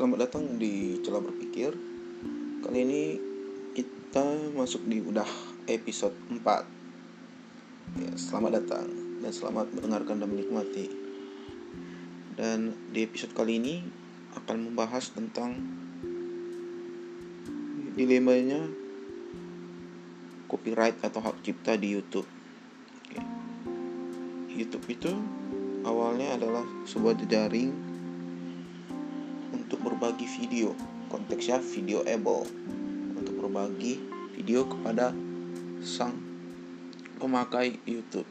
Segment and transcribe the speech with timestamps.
[0.00, 1.76] selamat datang di Celah Berpikir.
[2.64, 3.20] Kali ini
[3.76, 4.24] kita
[4.56, 5.28] masuk di udah
[5.68, 8.00] episode 4.
[8.00, 8.88] Ya, selamat datang
[9.20, 10.88] dan selamat mendengarkan dan menikmati.
[12.32, 13.84] Dan di episode kali ini
[14.40, 15.60] akan membahas tentang
[17.92, 18.72] dilemanya
[20.48, 22.24] copyright atau hak cipta di YouTube.
[24.48, 25.12] YouTube itu
[25.84, 27.89] awalnya adalah sebuah jejaring
[30.38, 30.74] video
[31.10, 32.46] konteksnya video able
[33.18, 33.98] untuk berbagi
[34.38, 35.10] video kepada
[35.82, 36.14] sang
[37.18, 38.28] pemakai YouTube.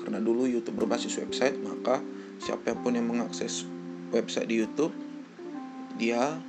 [0.00, 2.00] Karena dulu YouTube berbasis website maka
[2.40, 3.68] siapa pun yang mengakses
[4.10, 4.90] website di YouTube
[6.00, 6.40] dia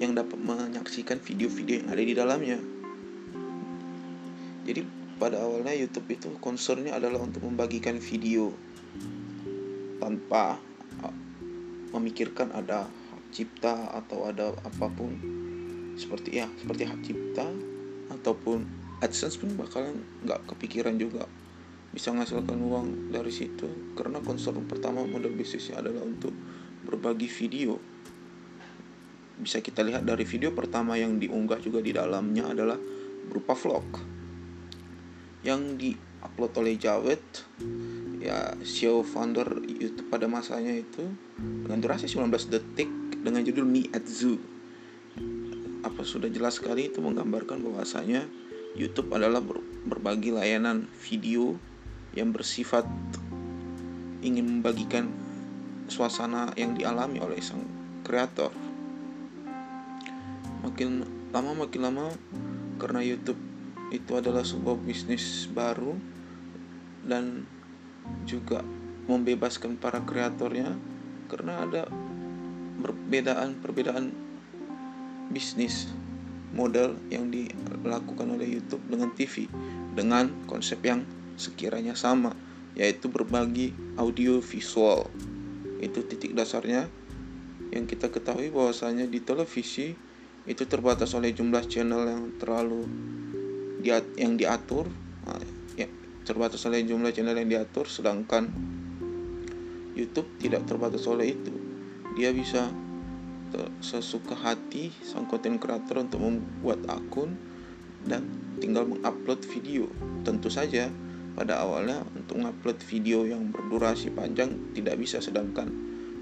[0.00, 2.58] yang dapat menyaksikan video-video yang ada di dalamnya.
[4.66, 4.82] Jadi
[5.20, 8.52] pada awalnya YouTube itu concernnya adalah untuk membagikan video
[10.00, 10.60] tanpa
[11.94, 12.88] memikirkan ada
[13.36, 15.12] cipta atau ada apa pun.
[16.00, 17.44] Seperti ya seperti hak cipta
[18.16, 18.64] ataupun
[19.04, 21.28] AdSense pun bakalan nggak kepikiran juga.
[21.92, 26.32] Bisa menghasilkan uang dari situ karena concern pertama model bisnisnya adalah untuk
[26.88, 27.76] berbagi video.
[29.36, 32.80] Bisa kita lihat dari video pertama yang diunggah juga di dalamnya adalah
[33.28, 34.16] berupa vlog
[35.44, 37.24] yang diupload oleh Jawed.
[38.16, 41.04] Ya CEO founder YouTube pada masanya itu
[41.36, 44.38] dengan durasi 19 detik dengan judul Mi at Zoo.
[45.82, 48.22] Apa sudah jelas sekali itu menggambarkan bahwasanya
[48.78, 51.58] YouTube adalah ber berbagi layanan video
[52.14, 52.86] yang bersifat
[54.22, 55.10] ingin membagikan
[55.90, 57.66] suasana yang dialami oleh sang
[58.06, 58.54] kreator.
[60.62, 61.02] Makin
[61.34, 62.06] lama makin lama
[62.78, 63.38] karena YouTube
[63.90, 65.98] itu adalah sebuah bisnis baru
[67.02, 67.42] dan
[68.22, 68.62] juga
[69.10, 70.74] membebaskan para kreatornya
[71.26, 71.82] karena ada
[72.80, 74.12] perbedaan-perbedaan
[75.30, 75.90] bisnis
[76.56, 79.50] model yang dilakukan oleh YouTube dengan TV
[79.92, 81.04] dengan konsep yang
[81.36, 82.32] sekiranya sama
[82.76, 85.08] yaitu berbagi audio visual.
[85.80, 86.88] Itu titik dasarnya.
[87.72, 89.96] Yang kita ketahui bahwasanya di televisi
[90.46, 92.84] itu terbatas oleh jumlah channel yang terlalu
[93.80, 94.86] diat yang diatur.
[95.24, 95.40] Nah,
[95.74, 95.88] ya,
[96.28, 98.52] terbatas oleh jumlah channel yang diatur sedangkan
[99.96, 101.65] YouTube tidak terbatas oleh itu
[102.16, 102.72] dia bisa
[103.80, 107.36] sesuka hati sang konten kreator untuk membuat akun
[108.04, 108.26] dan
[108.58, 109.86] tinggal mengupload video.
[110.26, 110.90] Tentu saja
[111.36, 115.68] pada awalnya untuk mengupload video yang berdurasi panjang tidak bisa sedangkan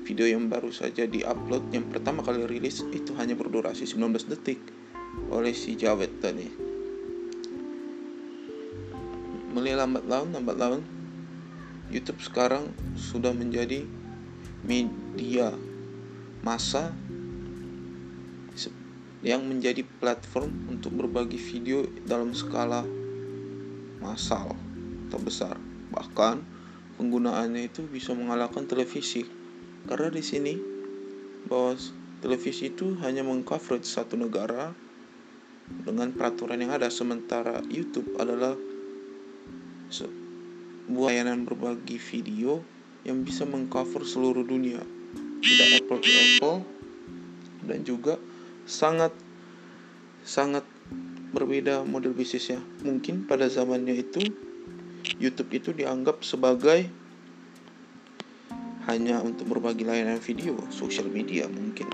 [0.05, 4.61] video yang baru saja diupload yang pertama kali rilis itu hanya berdurasi 19 detik
[5.33, 6.51] oleh si Jawed tadi.
[9.55, 10.83] Mulai lambat laun, lambat laun
[11.89, 13.87] YouTube sekarang sudah menjadi
[14.67, 15.55] media
[16.45, 16.93] masa
[19.25, 22.85] yang menjadi platform untuk berbagi video dalam skala
[24.05, 24.53] massal
[25.09, 25.57] atau besar.
[25.97, 26.45] Bahkan
[27.01, 29.25] penggunaannya itu bisa mengalahkan televisi.
[29.89, 30.55] Karena di sini
[31.49, 31.73] bahwa
[32.21, 34.77] televisi itu hanya mengcoverage satu negara
[35.89, 38.53] dengan peraturan yang ada sementara YouTube adalah
[39.89, 42.61] sebuah layanan berbagi video
[43.09, 44.85] yang bisa mengcover seluruh dunia
[45.45, 46.59] tidak apple to apple
[47.69, 48.17] dan juga
[48.65, 49.13] sangat
[50.25, 50.65] sangat
[51.37, 52.63] berbeda model bisnisnya.
[52.81, 54.25] Mungkin pada zamannya itu
[55.21, 56.89] YouTube itu dianggap sebagai
[58.89, 61.89] hanya untuk berbagi layanan video, sosial media mungkin.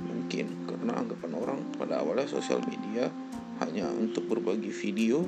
[0.00, 3.12] Mungkin karena anggapan orang pada awalnya sosial media
[3.60, 5.24] hanya untuk berbagi video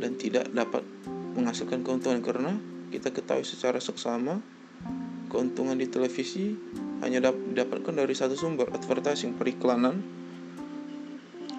[0.00, 0.84] dan tidak dapat
[1.36, 2.52] menghasilkan keuntungan karena
[2.88, 4.40] kita ketahui secara seksama
[5.36, 6.56] keuntungan di televisi
[7.04, 10.00] hanya didapatkan dari satu sumber advertising periklanan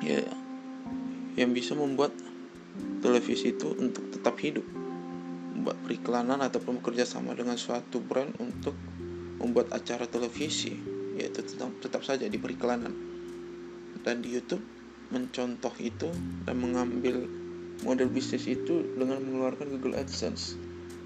[0.01, 0.25] ya
[1.37, 2.09] yang bisa membuat
[3.05, 4.65] televisi itu untuk tetap hidup.
[5.53, 8.73] Membuat periklanan ataupun bekerja sama dengan suatu brand untuk
[9.37, 10.73] membuat acara televisi
[11.13, 12.89] yaitu tetap, tetap saja di periklanan.
[14.01, 14.65] Dan di YouTube
[15.13, 16.09] mencontoh itu
[16.49, 17.29] dan mengambil
[17.85, 20.57] model bisnis itu dengan mengeluarkan Google AdSense.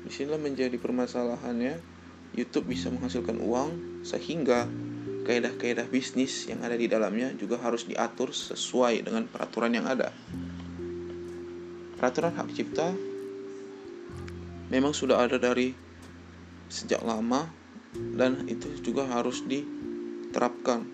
[0.07, 1.90] Di sinilah menjadi permasalahannya
[2.31, 4.67] YouTube bisa menghasilkan uang sehingga
[5.27, 10.09] kaedah-kaedah bisnis yang ada di dalamnya juga harus diatur sesuai dengan peraturan yang ada.
[11.99, 12.89] Peraturan hak cipta
[14.71, 15.75] memang sudah ada dari
[16.71, 17.51] sejak lama
[18.15, 20.87] dan itu juga harus diterapkan.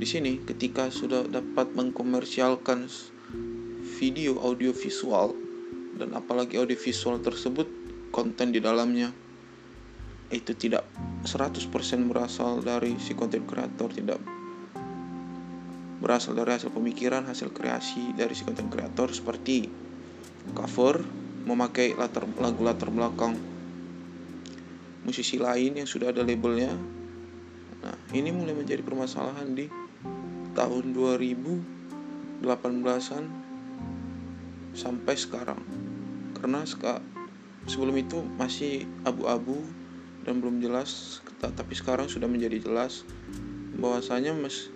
[0.00, 2.90] Di sini ketika sudah dapat mengkomersialkan
[3.98, 5.34] video audio visual
[5.96, 7.68] dan apalagi audio visual tersebut
[8.10, 9.14] konten di dalamnya
[10.30, 10.86] itu tidak
[11.26, 11.68] 100%
[12.06, 14.22] berasal dari si konten kreator tidak
[16.00, 19.68] berasal dari hasil pemikiran hasil kreasi dari si konten kreator seperti
[20.56, 21.02] cover
[21.44, 23.36] memakai latar lagu latar belakang
[25.04, 26.70] musisi lain yang sudah ada labelnya.
[27.80, 29.66] Nah ini mulai menjadi permasalahan di
[30.52, 30.92] tahun
[32.44, 33.24] 2018an
[34.76, 35.60] sampai sekarang.
[36.36, 36.64] Karena
[37.68, 39.60] sebelum itu masih abu-abu
[40.30, 43.02] dan belum jelas tapi sekarang sudah menjadi jelas
[43.74, 44.70] bahwasanya mes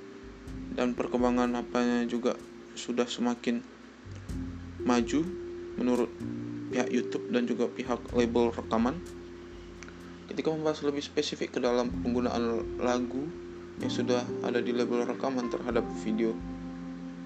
[0.75, 2.35] dan perkembangan apanya juga
[2.75, 3.63] sudah semakin
[4.83, 5.23] maju
[5.79, 6.11] menurut
[6.75, 8.99] pihak YouTube dan juga pihak label rekaman.
[10.27, 13.31] Ketika membahas lebih spesifik ke dalam penggunaan lagu
[13.79, 16.35] yang sudah ada di label rekaman terhadap video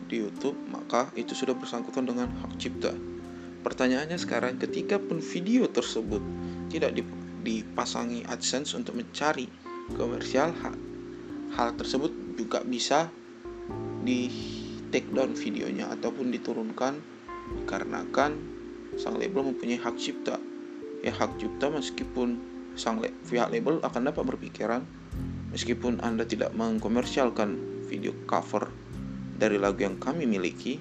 [0.08, 2.92] di YouTube maka itu sudah bersangkutan dengan hak cipta.
[3.64, 6.20] Pertanyaannya sekarang ketika pun video tersebut
[6.68, 6.92] tidak
[7.42, 9.46] dipasangi AdSense untuk mencari
[9.94, 10.52] komersial.
[11.54, 13.08] Hal, tersebut juga bisa
[14.04, 14.30] di
[14.88, 16.94] take down videonya ataupun diturunkan
[17.62, 18.30] dikarenakan
[18.96, 20.36] sang label mempunyai hak cipta.
[21.02, 22.40] Ya hak cipta meskipun
[22.78, 24.86] sang le pihak label akan dapat berpikiran
[25.50, 28.70] meskipun anda tidak mengkomersialkan video cover
[29.34, 30.78] dari lagu yang kami miliki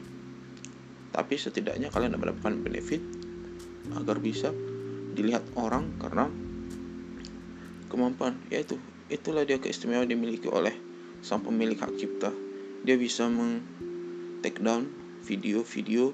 [1.10, 3.02] tapi setidaknya kalian dapat mendapatkan benefit
[3.98, 4.54] agar bisa
[5.18, 6.30] dilihat orang karena
[7.88, 8.38] kemampuan.
[8.52, 10.76] Yaitu itulah dia keistimewaan dimiliki oleh
[11.24, 12.32] sang pemilik hak cipta.
[12.84, 13.64] Dia bisa meng
[14.46, 14.88] take down
[15.26, 16.14] video-video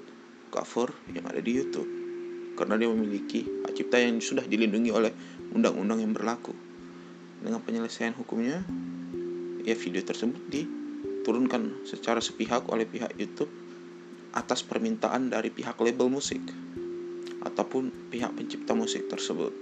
[0.50, 1.86] cover yang ada di YouTube.
[2.54, 5.10] Karena dia memiliki hak cipta yang sudah dilindungi oleh
[5.52, 6.54] undang-undang yang berlaku.
[7.44, 8.64] Dengan penyelesaian hukumnya
[9.64, 13.50] ya video tersebut diturunkan secara sepihak oleh pihak YouTube
[14.34, 16.42] atas permintaan dari pihak label musik
[17.44, 19.52] ataupun pihak pencipta musik tersebut.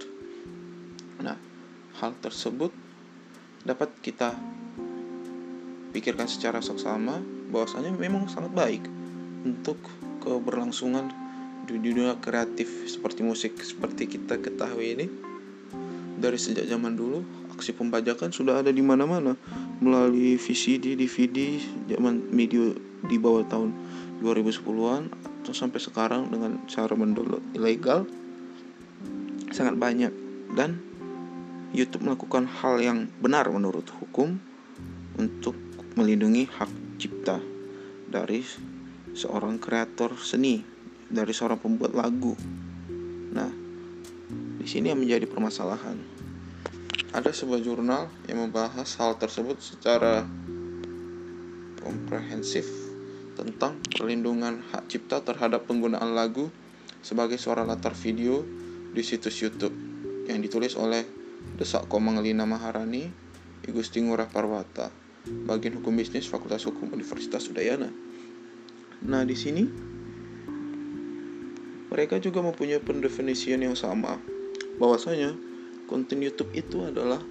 [1.21, 1.37] Nah,
[2.01, 2.73] hal tersebut
[3.63, 4.33] dapat kita
[5.93, 7.21] pikirkan secara seksama
[7.53, 8.83] bahwasanya memang sangat baik
[9.45, 9.77] untuk
[10.25, 11.13] keberlangsungan
[11.63, 13.55] di dunia kreatif seperti musik.
[13.61, 15.05] Seperti kita ketahui ini
[16.17, 17.21] dari sejak zaman dulu
[17.53, 19.37] aksi pembajakan sudah ada di mana-mana.
[19.83, 21.59] Melalui VCD, DVD,
[21.93, 22.73] zaman video
[23.05, 23.75] di bawah tahun
[24.23, 25.11] 2010-an
[25.43, 28.07] atau sampai sekarang dengan cara mendownload ilegal
[29.51, 30.11] sangat banyak.
[30.53, 30.92] Dan
[31.73, 34.37] YouTube melakukan hal yang benar menurut hukum
[35.17, 35.57] untuk
[35.97, 36.69] melindungi hak
[37.01, 37.41] cipta
[38.05, 38.45] dari
[39.17, 40.61] seorang kreator seni,
[41.09, 42.37] dari seorang pembuat lagu.
[43.33, 43.49] Nah,
[44.61, 45.97] di sini yang menjadi permasalahan.
[47.13, 50.25] Ada sebuah jurnal yang membahas hal tersebut secara
[51.81, 52.69] komprehensif
[53.33, 56.53] tentang perlindungan hak cipta terhadap penggunaan lagu
[57.01, 58.45] sebagai suara latar video
[58.93, 59.73] di situs YouTube
[60.29, 61.22] yang ditulis oleh
[61.53, 63.07] Desak Komanglina Maharani,
[63.63, 64.89] Igusti Ngurah Parwata,
[65.47, 67.93] bagian hukum bisnis Fakultas Hukum Universitas Udayana.
[69.03, 69.63] Nah, di sini
[71.93, 74.17] mereka juga mempunyai pendefinisian yang sama,
[74.81, 75.37] bahwasanya
[75.85, 77.21] konten YouTube itu adalah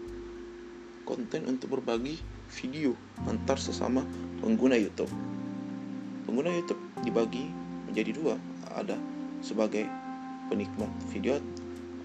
[1.02, 2.22] konten untuk berbagi
[2.62, 2.94] video
[3.26, 4.06] antar sesama
[4.38, 5.10] pengguna YouTube.
[6.28, 7.50] Pengguna YouTube dibagi
[7.90, 8.34] menjadi dua,
[8.70, 8.94] ada
[9.42, 9.84] sebagai
[10.46, 11.42] penikmat video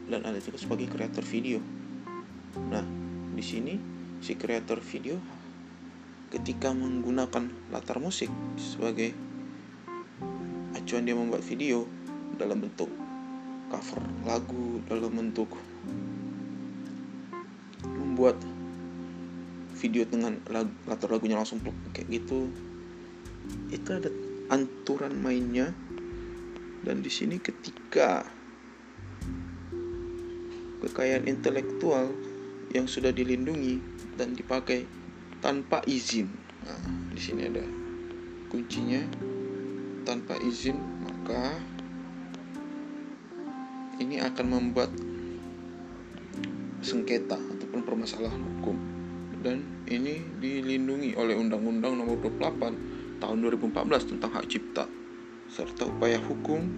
[0.10, 1.62] dan ada juga sebagai kreator video.
[2.73, 2.85] Nah,
[3.33, 3.73] di sini
[4.21, 5.21] si kreator video
[6.27, 8.27] ketika menggunakan latar musik
[8.59, 9.15] sebagai
[10.75, 11.87] acuan dia membuat video
[12.35, 12.91] dalam bentuk
[13.71, 15.53] cover lagu, dalam bentuk
[17.85, 18.35] membuat
[19.77, 21.61] video dengan lagu, latar lagunya langsung
[21.93, 22.49] kayak gitu.
[23.71, 24.09] Itu ada
[24.51, 25.71] aturan mainnya
[26.83, 28.23] dan di sini ketika
[30.83, 32.11] kekayaan intelektual
[32.77, 33.81] yang sudah dilindungi
[34.13, 34.86] dan dipakai
[35.41, 36.29] tanpa izin.
[36.62, 36.81] Nah,
[37.13, 37.65] di sini ada
[38.53, 39.01] kuncinya
[40.05, 41.57] tanpa izin, maka
[43.98, 44.93] ini akan membuat
[46.86, 48.77] sengketa ataupun permasalahan hukum
[49.41, 54.86] dan ini dilindungi oleh Undang-Undang Nomor 28 Tahun 2014 tentang hak cipta
[55.50, 56.69] serta upaya hukum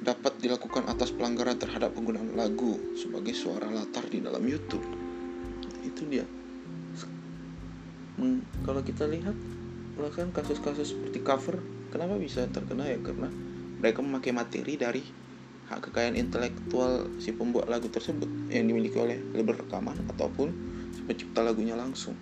[0.00, 4.84] dapat dilakukan atas pelanggaran terhadap penggunaan lagu sebagai suara latar di dalam YouTube.
[5.84, 6.24] Itu dia.
[8.20, 9.32] Hmm, kalau kita lihat,
[9.96, 11.60] bahkan kasus-kasus seperti cover,
[11.92, 13.00] kenapa bisa terkena ya?
[13.00, 13.28] Karena
[13.80, 15.00] mereka memakai materi dari
[15.72, 20.50] hak kekayaan intelektual si pembuat lagu tersebut yang dimiliki oleh label rekaman ataupun
[20.90, 22.18] si pencipta lagunya langsung.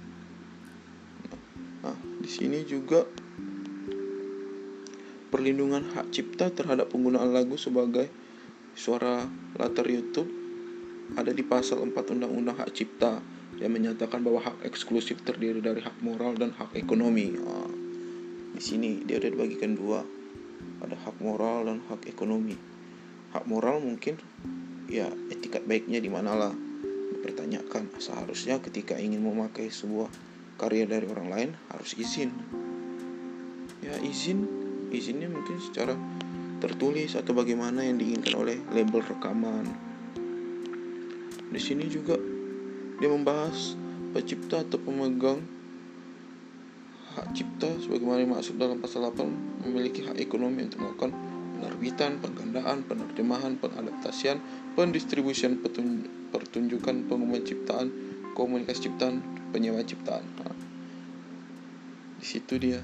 [1.82, 3.08] Nah, di sini juga
[5.38, 8.10] perlindungan hak cipta terhadap penggunaan lagu sebagai
[8.74, 9.22] suara
[9.54, 10.26] latar YouTube
[11.14, 13.22] ada di pasal 4 Undang-Undang Hak Cipta
[13.62, 17.38] yang menyatakan bahwa hak eksklusif terdiri dari hak moral dan hak ekonomi.
[17.38, 17.70] Nah,
[18.50, 20.02] di sini dia udah dibagikan dua,
[20.82, 22.58] ada hak moral dan hak ekonomi.
[23.30, 24.18] Hak moral mungkin
[24.90, 26.50] ya etikat baiknya di manalah
[27.14, 27.94] dipertanyakan.
[28.02, 30.10] Seharusnya ketika ingin memakai sebuah
[30.58, 32.34] karya dari orang lain harus izin.
[33.86, 34.57] Ya izin,
[34.90, 35.94] izinnya mungkin secara
[36.58, 39.66] tertulis atau bagaimana yang diinginkan oleh label rekaman.
[41.48, 42.18] Di sini juga
[42.98, 43.78] dia membahas
[44.10, 45.38] pencipta atau pemegang
[47.14, 51.10] hak cipta sebagaimana dimaksud dalam pasal 8 memiliki hak ekonomi untuk melakukan
[51.58, 54.38] penerbitan, penggandaan, penerjemahan, pengadaptasian,
[54.78, 55.58] pendistribusian,
[56.30, 57.90] pertunjukan, pengumuman ciptaan,
[58.38, 59.18] komunikasi ciptaan,
[59.50, 60.22] penyewaan ciptaan.
[60.38, 60.54] Nah,
[62.22, 62.78] di situ dia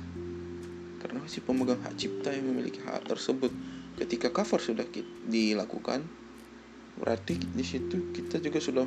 [1.14, 3.54] karena si pemegang hak cipta yang memiliki hak tersebut
[3.94, 4.82] ketika cover sudah
[5.30, 6.02] dilakukan
[6.98, 8.86] berarti di situ kita juga sudah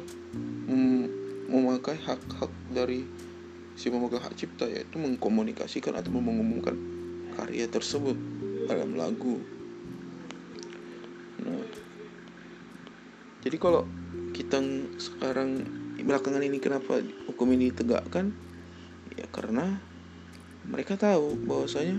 [1.48, 3.08] memakai hak-hak dari
[3.80, 6.76] si pemegang hak cipta yaitu mengkomunikasikan atau mengumumkan
[7.40, 8.20] karya tersebut
[8.68, 9.40] dalam lagu.
[11.48, 11.64] Nah,
[13.40, 13.88] jadi kalau
[14.36, 14.60] kita
[15.00, 15.64] sekarang
[15.96, 17.00] belakangan ini kenapa
[17.32, 18.36] hukum ini ditegakkan?
[19.16, 19.80] Ya karena
[20.68, 21.96] mereka tahu bahwasanya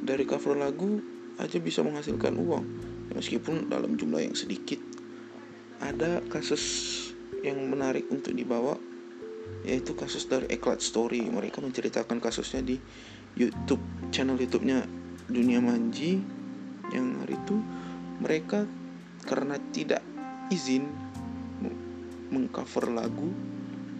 [0.00, 1.04] dari cover lagu
[1.36, 2.64] aja bisa menghasilkan uang
[3.12, 4.80] meskipun dalam jumlah yang sedikit.
[5.78, 6.64] Ada kasus
[7.44, 8.74] yang menarik untuk dibawa
[9.68, 11.22] yaitu kasus dari Eklat Story.
[11.28, 12.80] Mereka menceritakan kasusnya di
[13.36, 14.88] YouTube channel YouTube-nya
[15.28, 16.18] Dunia Manji.
[16.88, 17.56] Yang hari itu
[18.18, 18.64] mereka
[19.28, 20.00] karena tidak
[20.48, 20.88] izin
[22.32, 23.28] mengcover lagu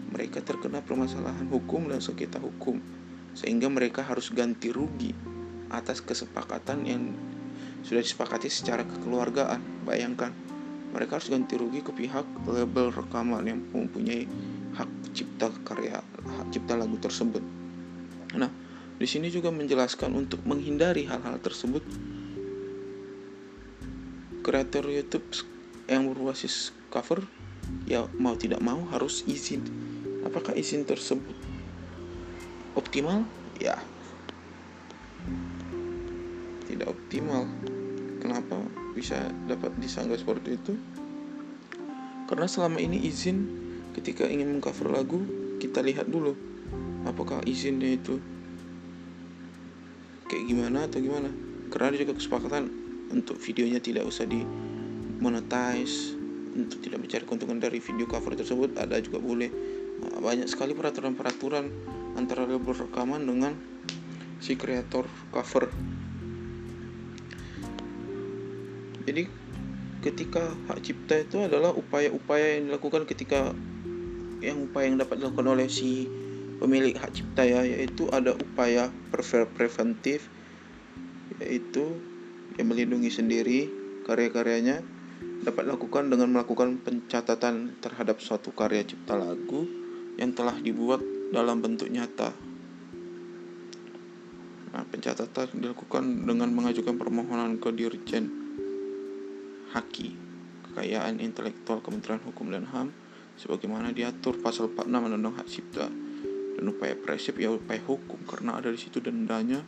[0.09, 2.81] mereka terkena permasalahan hukum dan sengketa hukum
[3.39, 5.15] sehingga mereka harus ganti rugi
[5.71, 7.15] atas kesepakatan yang
[7.87, 9.87] sudah disepakati secara kekeluargaan.
[9.87, 10.35] Bayangkan,
[10.91, 14.27] mereka harus ganti rugi ke pihak label rekaman yang mempunyai
[14.75, 17.39] hak cipta karya, hak cipta lagu tersebut.
[18.35, 18.51] Nah,
[18.99, 21.81] di sini juga menjelaskan untuk menghindari hal-hal tersebut,
[24.43, 25.23] kreator YouTube
[25.87, 27.23] yang berbasis cover
[27.87, 29.63] ya mau tidak mau harus izin.
[30.27, 31.48] Apakah izin tersebut
[32.79, 33.27] optimal?
[33.59, 33.75] Ya.
[36.65, 37.43] Tidak optimal.
[38.23, 38.63] Kenapa
[38.95, 40.73] bisa dapat disanggah seperti itu?
[42.31, 43.37] Karena selama ini izin
[43.97, 45.19] ketika ingin mengcover lagu
[45.59, 46.37] kita lihat dulu
[47.03, 48.21] apakah izinnya itu
[50.29, 51.29] kayak gimana atau gimana.
[51.73, 52.69] Karena ada juga kesepakatan
[53.09, 54.45] untuk videonya tidak usah di
[55.19, 56.13] monetize
[56.53, 59.49] untuk tidak mencari keuntungan dari video cover tersebut ada juga boleh.
[59.99, 61.65] Banyak sekali peraturan-peraturan
[62.17, 63.53] antara label rekaman dengan
[64.39, 65.69] si kreator cover.
[69.03, 69.23] Jadi
[69.99, 73.51] ketika hak cipta itu adalah upaya-upaya yang dilakukan ketika
[74.39, 76.07] yang upaya yang dapat dilakukan oleh si
[76.63, 78.87] pemilik hak cipta ya yaitu ada upaya
[79.55, 80.31] preventif
[81.43, 81.99] yaitu
[82.55, 83.59] yang melindungi sendiri
[84.07, 84.83] karya-karyanya
[85.43, 89.67] dapat dilakukan dengan melakukan pencatatan terhadap suatu karya cipta lagu
[90.19, 90.99] yang telah dibuat
[91.29, 92.33] dalam bentuk nyata.
[94.69, 98.25] Nah, pencatatan dilakukan dengan mengajukan permohonan ke Dirjen
[99.73, 100.13] Haki,
[100.69, 102.93] Kekayaan Intelektual Kementerian Hukum dan HAM,
[103.37, 105.87] sebagaimana diatur pasal 46 Undang-Undang Hak Cipta.
[106.59, 109.63] Dan upaya presip ya upaya hukum karena ada di situ dendanya,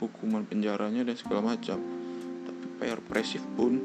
[0.00, 1.76] hukuman penjaranya dan segala macam.
[2.48, 3.76] Tapi upaya represif pun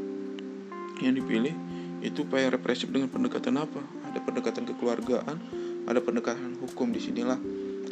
[1.04, 1.52] yang dipilih
[2.00, 3.82] itu upaya represif dengan pendekatan apa?
[4.08, 7.38] Ada pendekatan kekeluargaan, ada pendekatan hukum di sinilah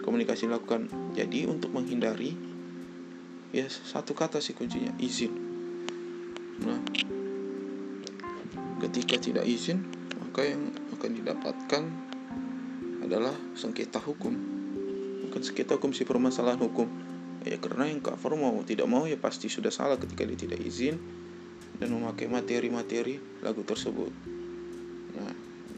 [0.01, 0.89] komunikasi dilakukan.
[1.15, 2.35] Jadi untuk menghindari
[3.53, 5.31] ya satu kata sih kuncinya izin.
[6.65, 6.79] Nah,
[8.81, 9.85] ketika tidak izin
[10.19, 11.83] maka yang akan didapatkan
[13.05, 14.33] adalah sengketa hukum.
[15.29, 16.89] Bukan sengketa hukum sih permasalahan hukum.
[17.43, 20.95] Ya karena yang cover mau tidak mau ya pasti sudah salah ketika dia tidak izin
[21.77, 24.32] dan memakai materi-materi lagu tersebut.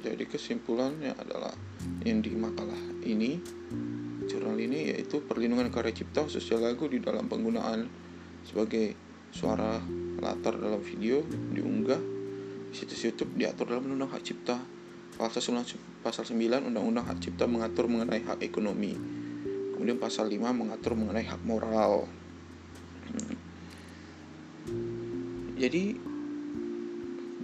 [0.05, 1.53] Jadi kesimpulannya adalah
[2.05, 3.41] yang di makalah ini
[4.25, 7.85] jurnal ini yaitu perlindungan karya cipta khususnya lagu di dalam penggunaan
[8.45, 8.97] sebagai
[9.29, 9.77] suara
[10.21, 12.01] latar dalam video diunggah
[12.71, 14.57] di situs YouTube diatur dalam Undang-Undang Hak Cipta
[15.15, 18.97] pasal 9 pasal 9 Undang-Undang Hak Cipta mengatur mengenai hak ekonomi
[19.75, 22.09] kemudian pasal 5 mengatur mengenai hak moral
[23.11, 23.35] hmm.
[25.59, 25.83] jadi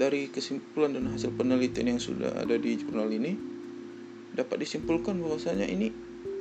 [0.01, 3.38] dari kesimpulan dan hasil penelitian yang sudah ada di jurnal ini
[4.34, 5.93] dapat disimpulkan bahwasanya ini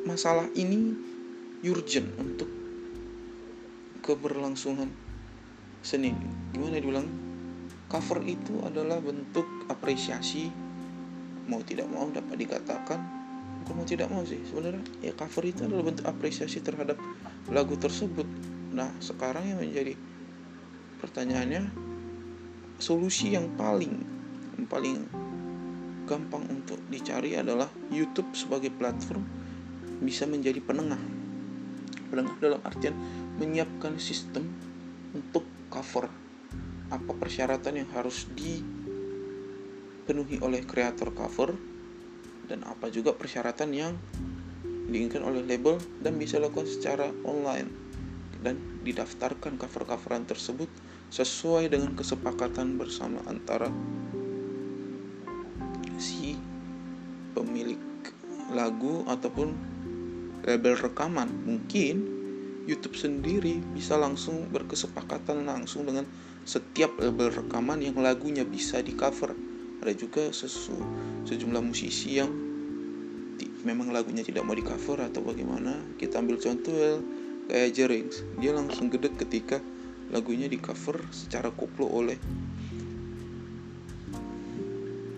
[0.08, 0.96] masalah ini
[1.68, 2.48] urgent untuk
[4.00, 4.88] keberlangsungan
[5.84, 6.16] seni.
[6.56, 7.08] Gimana dibilang?
[7.92, 10.48] Cover itu adalah bentuk apresiasi
[11.50, 13.02] mau tidak mau dapat dikatakan
[13.66, 16.94] bukan mau tidak mau sih sebenarnya ya cover itu adalah bentuk apresiasi terhadap
[17.50, 18.24] lagu tersebut
[18.70, 19.98] nah sekarang yang menjadi
[21.02, 21.89] pertanyaannya
[22.80, 23.94] solusi yang paling
[24.56, 25.06] yang paling
[26.08, 29.22] gampang untuk dicari adalah YouTube sebagai platform
[30.02, 30.98] bisa menjadi penengah.
[32.10, 32.96] Penengah dalam artian
[33.38, 34.50] menyiapkan sistem
[35.14, 36.10] untuk cover
[36.90, 38.82] apa persyaratan yang harus dipenuhi
[40.42, 41.54] oleh kreator cover
[42.50, 43.94] dan apa juga persyaratan yang
[44.90, 47.70] diinginkan oleh label dan bisa dilakukan secara online
[48.42, 50.66] dan didaftarkan cover-coveran tersebut
[51.10, 53.68] sesuai dengan kesepakatan bersama antara
[55.98, 56.38] si
[57.36, 57.78] pemilik
[58.54, 59.52] lagu ataupun
[60.46, 61.28] label rekaman.
[61.44, 61.94] Mungkin
[62.64, 66.06] YouTube sendiri bisa langsung berkesepakatan langsung dengan
[66.46, 69.50] setiap label rekaman yang lagunya bisa di cover
[69.80, 70.76] ada juga sesu,
[71.24, 72.28] sejumlah musisi yang
[73.64, 75.72] memang lagunya tidak mau di cover atau bagaimana.
[75.96, 77.00] Kita ambil contoh ya,
[77.48, 78.20] kayak Jerings.
[78.44, 79.56] Dia langsung gede ketika
[80.10, 82.18] lagunya di cover secara koplo oleh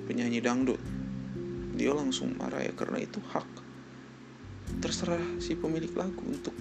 [0.05, 0.81] penyanyi dangdut.
[1.73, 3.49] Dia langsung marah ya karena itu hak.
[4.85, 6.53] Terserah si pemilik lagu untuk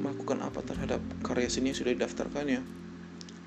[0.00, 2.62] melakukan apa terhadap karya seni yang sudah didaftarkan ya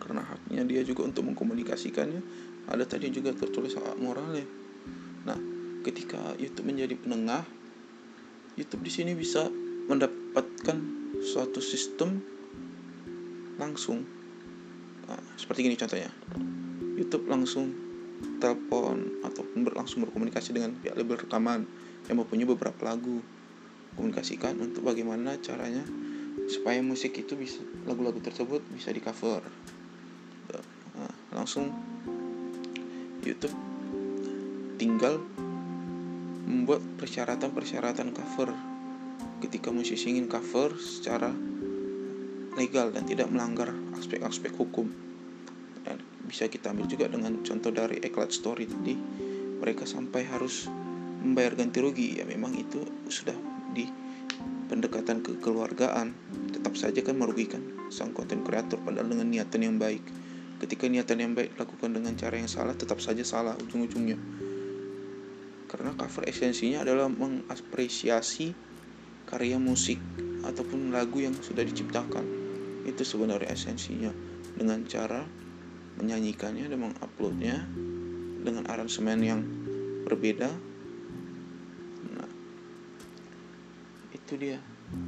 [0.04, 2.22] karena haknya dia juga untuk mengkomunikasikannya.
[2.70, 4.46] Ada tadi juga tertulis hak moralnya.
[5.26, 5.40] Nah
[5.82, 7.44] ketika YouTube menjadi penengah
[8.54, 9.50] YouTube di sini bisa
[9.90, 10.78] mendapatkan
[11.24, 12.22] suatu sistem
[13.60, 14.06] langsung.
[15.10, 16.10] Nah, seperti ini contohnya.
[16.94, 17.74] YouTube langsung
[18.40, 19.44] telepon atau
[19.74, 21.66] langsung berkomunikasi dengan pihak label rekaman
[22.08, 23.20] yang mempunyai beberapa lagu.
[23.94, 25.86] Komunikasikan untuk bagaimana caranya
[26.50, 29.46] supaya musik itu bisa lagu-lagu tersebut bisa di cover
[30.98, 31.70] nah, langsung
[33.24, 33.54] YouTube
[34.76, 35.22] tinggal
[36.44, 38.52] membuat persyaratan-persyaratan cover.
[39.40, 41.32] Ketika musisi ingin cover secara
[42.56, 44.90] legal dan tidak melanggar aspek-aspek hukum.
[45.84, 48.96] Dan bisa kita ambil juga dengan contoh dari Eclat Story tadi
[49.60, 50.68] mereka sampai harus
[51.24, 52.20] membayar ganti rugi.
[52.22, 53.36] Ya memang itu sudah
[53.74, 53.88] di
[54.70, 56.14] pendekatan kekeluargaan.
[56.54, 60.04] Tetap saja kan merugikan sang konten kreator padahal dengan niatan yang baik.
[60.64, 64.16] Ketika niatan yang baik dilakukan dengan cara yang salah tetap saja salah ujung-ujungnya.
[65.68, 68.54] Karena cover esensinya adalah mengapresiasi
[69.26, 69.98] karya musik
[70.44, 72.43] ataupun lagu yang sudah diciptakan
[72.84, 74.12] itu sebenarnya esensinya.
[74.54, 75.26] Dengan cara
[75.98, 77.58] menyanyikannya dan menguploadnya
[78.44, 79.42] dengan aransemen yang
[80.06, 80.52] berbeda.
[82.14, 82.30] Nah
[84.14, 84.60] itu dia.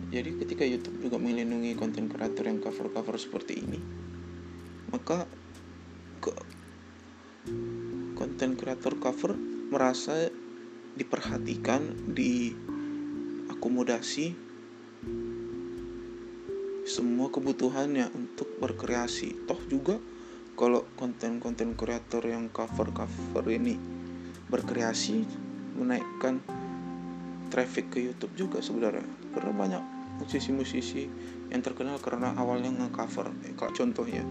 [0.10, 3.80] Jadi ketika YouTube juga melindungi konten kreator yang cover-cover seperti ini
[4.96, 5.28] maka
[8.16, 9.36] konten kreator cover
[9.70, 10.30] merasa
[10.96, 11.82] diperhatikan
[12.16, 14.36] diakomodasi
[16.96, 19.44] semua kebutuhannya untuk berkreasi.
[19.44, 20.00] Toh juga
[20.56, 23.76] kalau konten-konten kreator yang cover-cover ini
[24.48, 25.28] berkreasi
[25.76, 26.40] menaikkan
[27.52, 29.04] traffic ke YouTube juga sebenarnya.
[29.36, 29.84] Karena banyak
[30.24, 31.12] musisi-musisi
[31.52, 33.28] yang terkenal karena awalnya nge-cover.
[33.44, 34.24] Eh, contohnya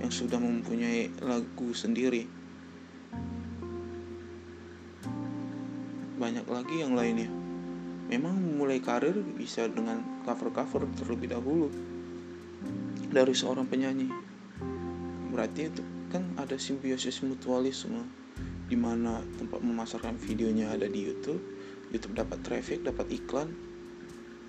[0.00, 2.24] yang sudah mempunyai lagu sendiri.
[6.16, 7.28] Banyak lagi yang lainnya.
[8.08, 11.68] Memang mulai karir bisa dengan cover-cover terlebih dahulu
[13.16, 14.12] dari seorang penyanyi.
[15.32, 15.80] Berarti itu
[16.12, 18.04] kan ada simbiosis mutualisme
[18.68, 21.40] di mana tempat memasarkan videonya ada di YouTube
[21.94, 23.48] YouTube dapat traffic dapat iklan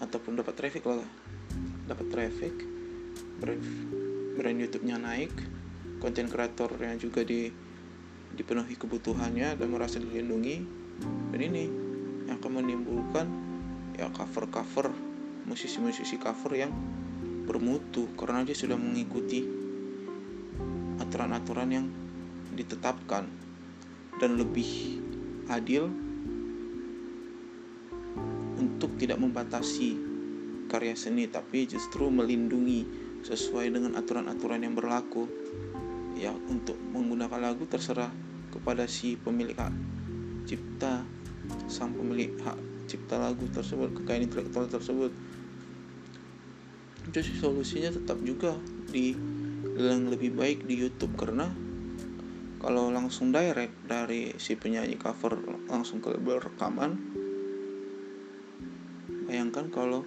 [0.02, 1.06] ataupun dapat traffic lah
[1.86, 2.54] dapat traffic
[4.38, 5.32] brand YouTube-nya naik
[6.02, 7.50] konten kreatornya juga di
[8.38, 10.58] dipenuhi kebutuhannya dan merasa dilindungi.
[11.34, 11.66] Dan ini
[12.30, 13.26] yang akan menimbulkan
[13.98, 14.94] ya cover-cover
[15.50, 16.74] musisi-musisi cover yang
[17.48, 19.48] bermutu karena dia sudah mengikuti
[21.00, 21.88] aturan-aturan yang
[22.52, 23.24] ditetapkan.
[24.18, 25.00] Dan lebih
[25.48, 25.88] adil
[28.58, 29.96] untuk tidak membatasi
[30.68, 32.84] karya seni tapi justru melindungi
[33.24, 35.30] sesuai dengan aturan-aturan yang berlaku.
[36.18, 38.10] Ya untuk menggunakan lagu terserah
[38.50, 39.74] kepada si pemilik hak
[40.50, 41.06] cipta
[41.70, 42.58] sang pemilik hak
[42.88, 45.12] cipta lagu tersebut kekayaan intelektual tersebut
[47.12, 48.56] jadi solusinya tetap juga
[48.92, 49.16] di
[49.78, 51.14] yang lebih baik di YouTube.
[51.16, 51.48] Karena
[52.58, 55.38] kalau langsung direct dari si penyanyi cover
[55.70, 56.98] langsung ke label rekaman
[59.30, 60.02] bayangkan kalau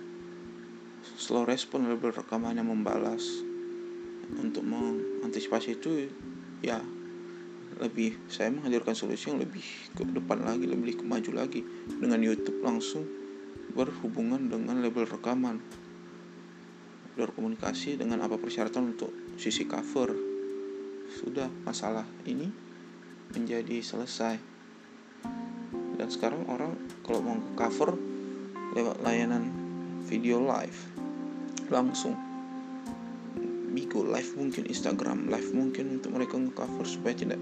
[1.14, 3.22] slow respon label rekamannya membalas
[4.40, 6.10] untuk mengantisipasi itu
[6.64, 6.82] ya
[7.78, 9.62] lebih saya menghadirkan solusi yang lebih
[9.94, 13.06] ke depan lagi lebih ke maju lagi dengan YouTube langsung
[13.72, 15.62] berhubungan dengan label rekaman
[17.18, 20.14] berkomunikasi dengan apa persyaratan untuk sisi cover.
[21.11, 22.46] Sudah masalah ini
[23.35, 24.37] menjadi selesai.
[25.99, 27.94] Dan sekarang orang kalau mau cover
[28.75, 29.51] lewat layanan
[30.07, 30.79] video live
[31.70, 32.14] langsung.
[33.70, 37.38] Bigo live mungkin Instagram live mungkin untuk mereka ngecover supaya tidak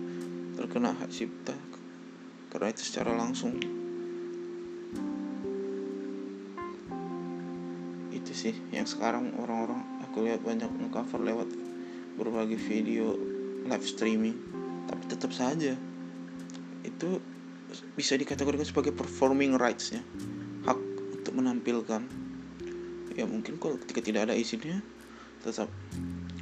[0.60, 1.56] terkena hak cipta.
[2.52, 3.56] Karena itu secara langsung
[8.48, 11.48] sih yang sekarang orang-orang aku lihat banyak ngecover lewat
[12.16, 13.12] berbagai video
[13.68, 14.36] live streaming
[14.88, 15.76] tapi tetap saja
[16.80, 17.20] itu
[17.92, 20.00] bisa dikategorikan sebagai performing rights ya
[20.64, 20.78] hak
[21.20, 22.02] untuk menampilkan.
[23.18, 24.80] Ya mungkin kalau ketika tidak ada izinnya
[25.42, 25.68] tetap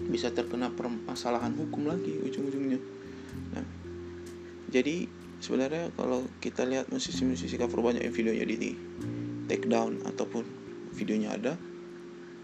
[0.07, 2.79] bisa terkena permasalahan hukum lagi ujung-ujungnya.
[3.57, 3.64] Nah
[4.71, 5.11] jadi
[5.42, 8.77] sebenarnya kalau kita lihat musisi-musisi cover banyak yang videonya di
[9.51, 10.45] take down ataupun
[10.95, 11.53] videonya ada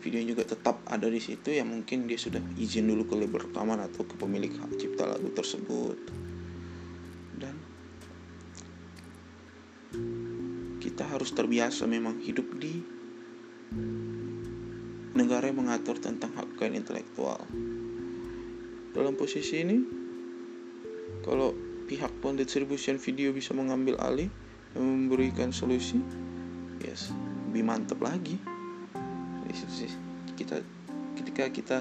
[0.03, 3.79] videonya juga tetap ada di situ ya mungkin dia sudah izin dulu ke label rekaman
[3.87, 5.97] atau ke pemilik hak cipta lagu tersebut
[7.39, 7.55] dan
[10.83, 12.83] kita harus terbiasa memang hidup di
[15.13, 17.41] negara yang mengatur tentang hak kekayaan intelektual.
[18.93, 19.79] Dalam posisi ini,
[21.25, 21.53] kalau
[21.89, 24.29] pihak pendistribusian video bisa mengambil alih
[24.73, 26.01] dan memberikan solusi,
[26.81, 27.13] yes,
[27.49, 28.41] lebih mantap lagi.
[29.53, 29.87] Di
[30.33, 30.65] kita
[31.21, 31.79] ketika kita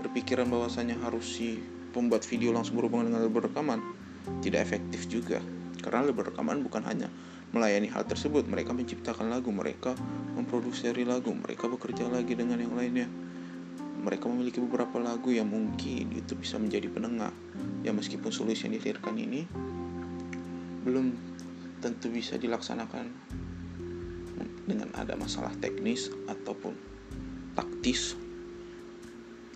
[0.00, 1.60] berpikiran bahwasanya harus si
[1.92, 3.80] pembuat video langsung berhubungan dengan label rekaman,
[4.40, 5.44] tidak efektif juga.
[5.84, 7.12] Karena label rekaman bukan hanya
[7.52, 8.48] melayani hal tersebut.
[8.48, 9.92] Mereka menciptakan lagu, mereka
[10.32, 13.08] memproduksi lagu, mereka bekerja lagi dengan yang lainnya.
[14.00, 17.34] Mereka memiliki beberapa lagu yang mungkin itu bisa menjadi penengah.
[17.84, 19.44] Ya meskipun solusi yang dihadirkan ini
[20.80, 21.12] belum
[21.84, 23.12] tentu bisa dilaksanakan
[24.64, 26.72] dengan ada masalah teknis ataupun
[27.60, 28.16] taktis.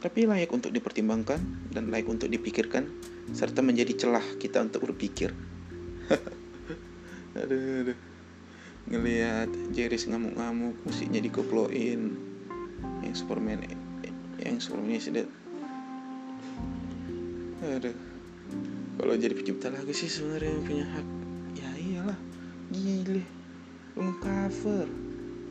[0.05, 1.41] Tapi layak untuk dipertimbangkan
[1.73, 2.85] dan layak untuk dipikirkan
[3.33, 5.33] serta menjadi celah kita untuk berpikir.
[7.35, 7.99] Aduh, aduh.
[8.87, 12.15] ngelihat Jeris ngamuk-ngamuk musiknya dikoploin.
[13.03, 13.67] Yang Superman
[14.39, 15.27] yang Superman sudah
[17.65, 17.97] aduh.
[18.95, 21.07] Kalau jadi pencipta lagu sih sebenarnya punya hak.
[21.59, 22.19] Ya iyalah.
[22.71, 23.27] Gile
[23.99, 24.87] lu cover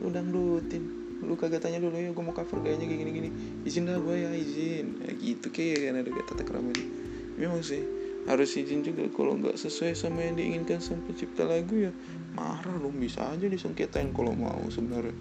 [0.00, 3.30] lu dangdutin lu kagak tanya dulu ya gue mau cover kayaknya kayak gini-gini.
[3.64, 4.86] Izin dah gue ya izin.
[5.02, 6.70] Ya gitu kayak kan ada tata kerama
[7.34, 7.82] memang sih
[8.24, 11.92] harus izin juga kalau nggak sesuai sama yang diinginkan sama pencipta lagu ya.
[12.32, 15.12] Marah dong bisa aja disengketain kalau mau sebenarnya.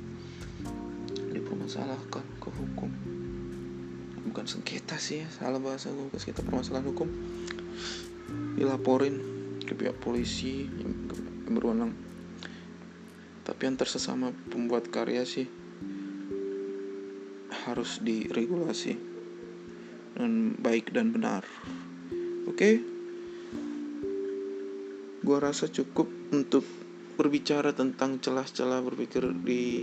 [1.36, 2.92] Dipermasalahkan ke hukum.
[4.32, 7.10] Bukan sengketa sih ya salah bahasa gue sengketa permasalahan hukum.
[8.56, 9.20] Dilaporin
[9.64, 10.96] ke pihak polisi yang
[11.52, 11.92] berwenang.
[13.44, 15.63] Tapi yang tersesama pembuat karya sih
[17.66, 18.94] harus diregulasi
[20.14, 21.44] dengan baik dan benar.
[22.48, 22.58] Oke?
[22.58, 22.76] Okay?
[25.24, 26.68] gua rasa cukup untuk
[27.16, 29.80] berbicara tentang celah-celah berpikir di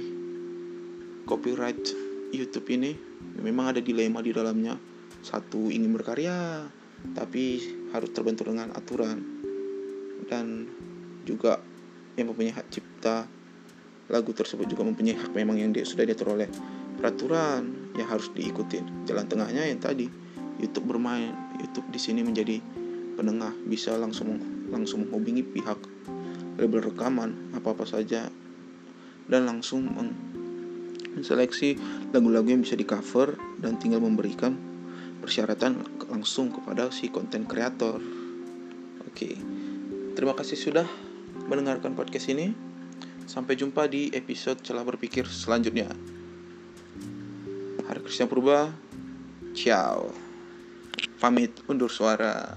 [1.24, 1.80] copyright
[2.28, 2.92] YouTube ini.
[3.40, 4.76] Memang ada dilema di dalamnya.
[5.24, 6.68] Satu ingin berkarya
[7.16, 7.56] tapi
[7.96, 9.18] harus terbentur dengan aturan.
[10.28, 10.68] Dan
[11.24, 11.56] juga
[12.20, 13.24] yang mempunyai hak cipta
[14.12, 16.50] lagu tersebut juga mempunyai hak memang yang dia sudah diatur oleh
[17.00, 20.06] peraturan yang harus diikuti jalan tengahnya yang tadi
[20.60, 22.60] YouTube bermain YouTube di sini menjadi
[23.16, 24.36] penengah bisa langsung
[24.68, 25.80] langsung menghubungi pihak
[26.60, 28.28] label rekaman apa-apa saja
[29.32, 29.88] dan langsung
[31.16, 31.80] menseleksi
[32.12, 34.54] lagu-lagu yang bisa di cover dan tinggal memberikan
[35.24, 38.00] persyaratan langsung kepada si konten kreator.
[39.04, 39.36] Oke,
[40.16, 40.86] terima kasih sudah
[41.48, 42.52] mendengarkan podcast ini.
[43.30, 46.19] Sampai jumpa di episode celah berpikir selanjutnya.
[47.90, 48.70] Hari Krisna Purba,
[49.50, 50.14] ciao.
[51.18, 52.54] Pamit undur suara.